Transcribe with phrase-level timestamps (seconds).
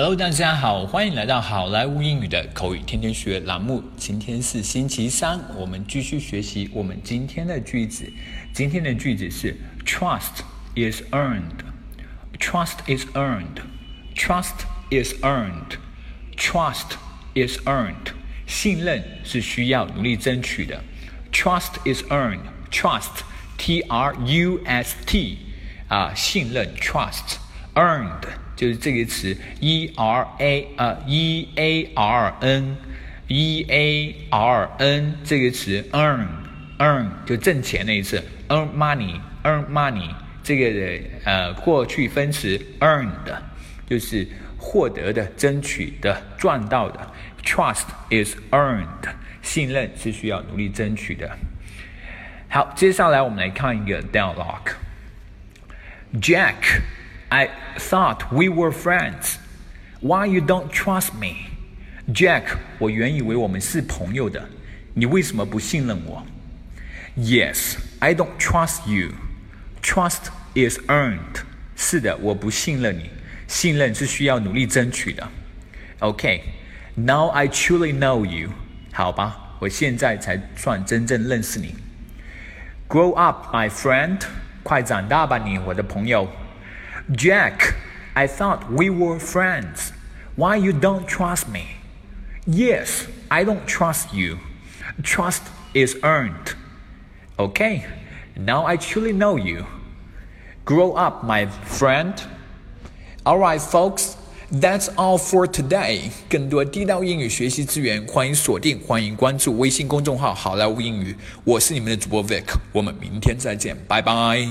[0.00, 3.82] Hello，大家好，欢迎来到好莱坞英语的口语天天学栏目。
[3.96, 8.08] 今天是星期三，我们继续学习我们今天的句子。
[8.52, 10.44] 今天的句子是 Trust
[10.76, 11.64] is earned.
[12.38, 13.60] Trust is earned.
[14.14, 15.78] Trust is earned.
[16.36, 16.96] Trust
[17.34, 18.12] is earned.
[18.46, 20.80] 信任是需要努力争取的。
[21.32, 22.42] Trust is earned.
[22.70, 23.22] Trust,
[23.56, 25.38] T-R-U-S-T
[25.88, 27.38] 啊，信任 trust
[27.74, 28.22] earned
[28.58, 32.76] 就是这个词 E R A 呃 E A R N
[33.28, 36.26] E A R N 这个词 earn
[36.78, 40.10] earn 就挣钱那一次 earn money earn money
[40.42, 43.38] 这个呃过去分词 earned
[43.88, 44.26] 就是
[44.56, 47.12] 获得的、争取的、赚到的。
[47.44, 49.08] Trust is earned
[49.40, 51.30] 信任是需要努力争取的。
[52.48, 54.72] 好，接下来我们来看一个 dialogue。
[56.20, 56.80] Jack,
[57.29, 59.37] I thought we were friends.
[60.01, 61.49] Why you don't trust me?
[62.13, 64.49] Jack，我原以为我们是朋友的，
[64.93, 66.23] 你为什么不信任我？
[67.17, 69.11] Yes, I don't trust you.
[69.81, 71.43] Trust is earned.
[71.75, 73.09] 是的，我不信任你，
[73.47, 75.27] 信任是需要努力争取的。
[75.99, 76.43] OK,
[76.95, 78.49] now I truly know you.
[78.91, 81.75] 好吧，我现在才算真正认识你。
[82.87, 84.19] Grow up, my friend.
[84.61, 86.27] 快长大吧你，我的朋友。
[87.11, 87.75] Jack,
[88.15, 89.91] I thought we were friends.
[90.35, 91.77] Why you don't trust me?
[92.45, 94.39] Yes, I don't trust you.
[95.03, 95.43] Trust
[95.73, 96.55] is earned.
[97.37, 97.85] Okay,
[98.35, 99.65] now I truly know you.
[100.65, 102.13] Grow up, my friend.
[103.25, 104.15] Alright, folks.
[104.51, 106.11] That's all for today。
[106.29, 111.15] 更多地道英语学习资源，欢迎锁定，欢迎关注微信公众号“好莱坞英语”。
[111.43, 114.47] 我是你们的主播 Vic，我们明天再见，拜拜。